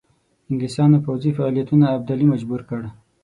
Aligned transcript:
انګلیسیانو 0.49 1.03
پوځي 1.05 1.31
فعالیتونو 1.37 1.85
ابدالي 1.95 2.25
مجبور 2.33 2.61
کړ. 2.69 2.81